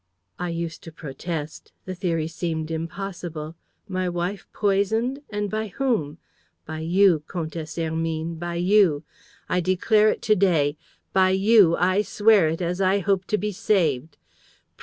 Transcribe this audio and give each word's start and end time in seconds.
I 0.39 0.49
used 0.49 0.81
to 0.85 0.91
protest. 0.91 1.73
The 1.85 1.93
theory 1.93 2.27
seemed 2.27 2.71
impossible! 2.71 3.55
My 3.87 4.09
wife 4.09 4.47
poisoned? 4.51 5.21
And 5.29 5.47
by 5.47 5.67
whom? 5.67 6.17
By 6.65 6.79
you, 6.79 7.19
Comtesse 7.27 7.75
Hermine, 7.75 8.39
by 8.39 8.55
you! 8.55 9.03
I 9.47 9.59
declare 9.59 10.09
it 10.09 10.23
to 10.23 10.35
day. 10.35 10.75
By 11.13 11.29
you! 11.29 11.75
I 11.77 12.01
swear 12.01 12.47
it, 12.47 12.63
as 12.63 12.81
I 12.81 12.97
hope 12.97 13.25
to 13.25 13.37
be 13.37 13.51
saved. 13.51 14.17